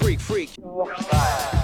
[0.00, 1.61] Freak, freak.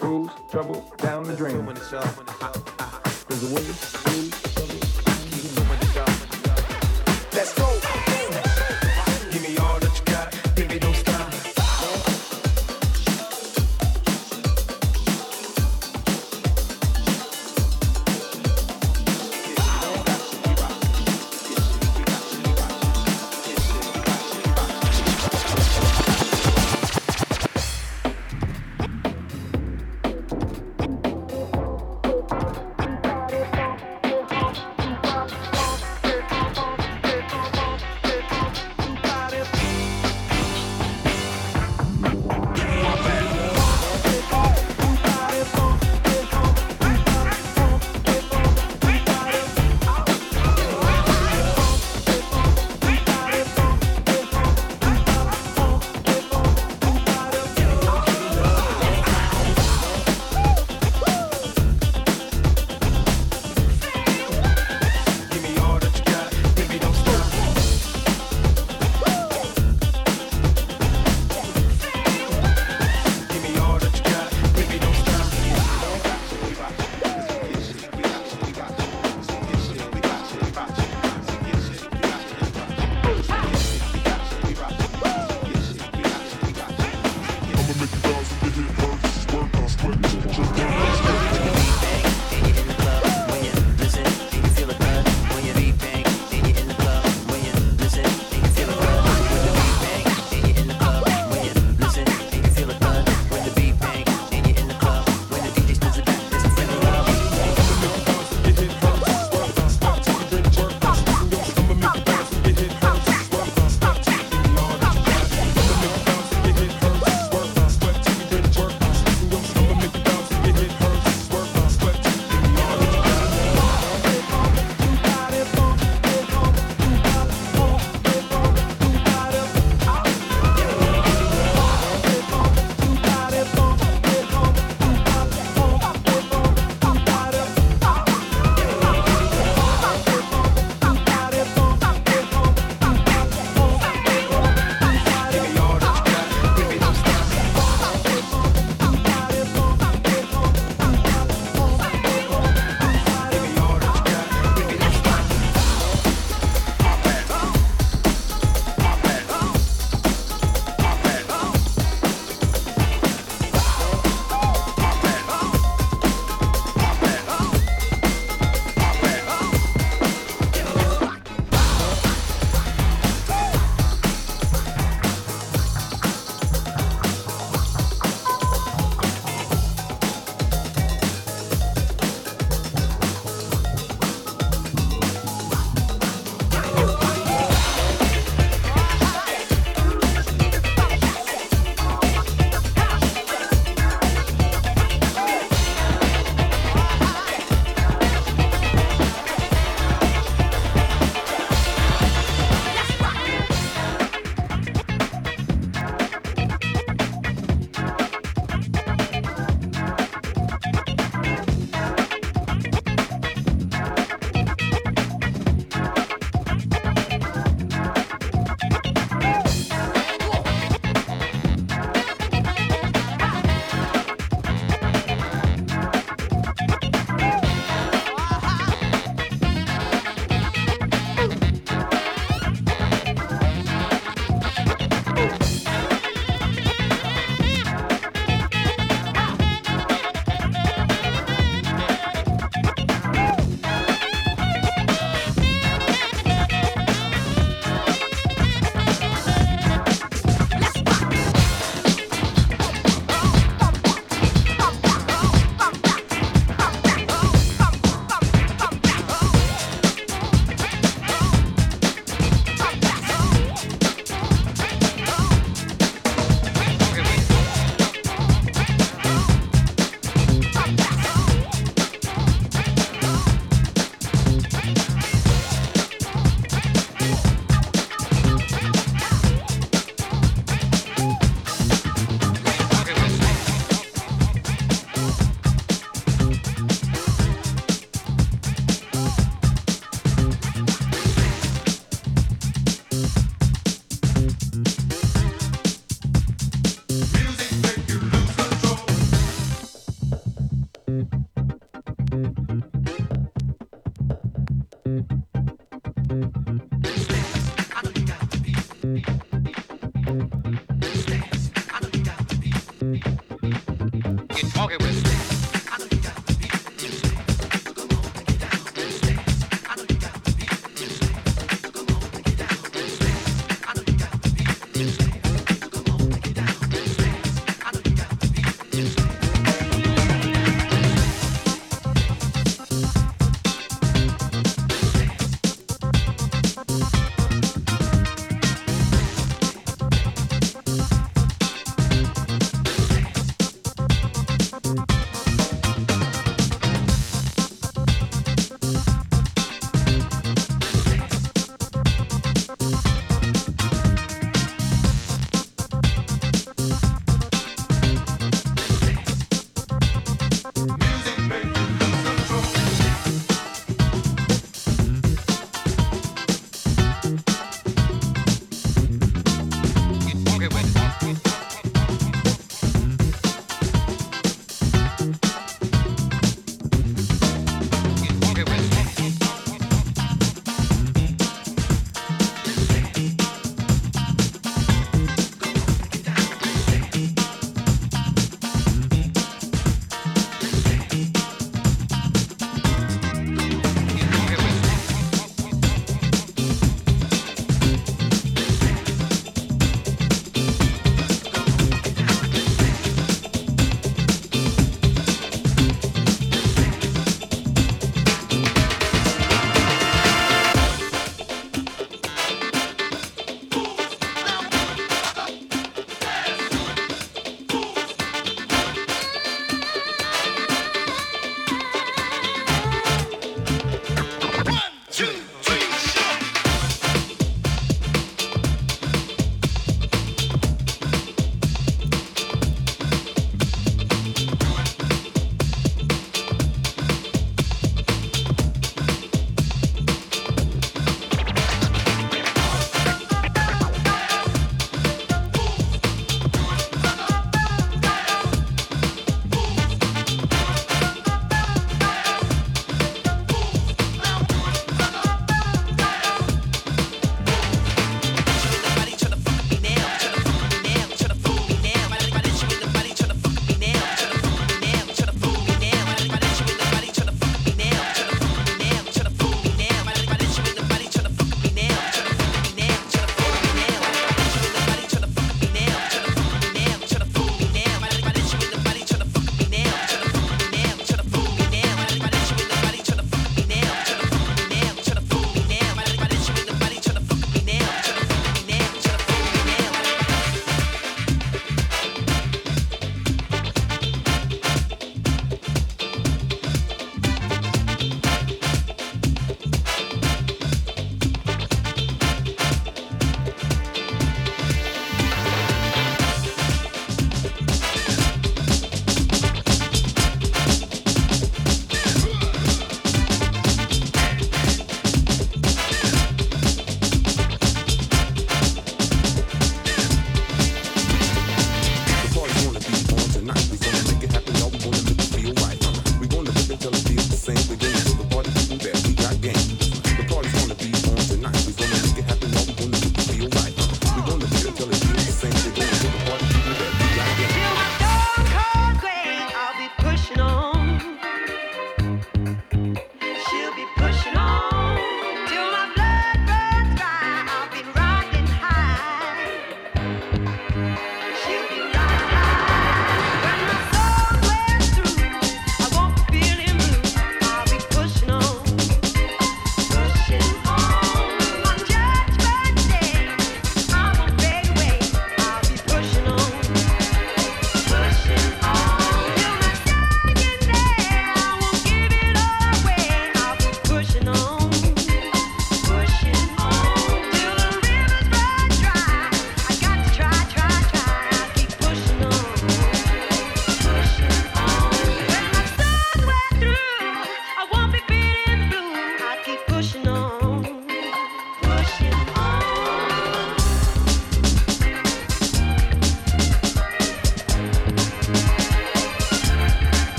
[0.00, 1.64] waves, trouble, down the drain.
[3.28, 3.62] There's a way.
[3.62, 4.45] rules,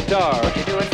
[0.00, 0.89] guitar.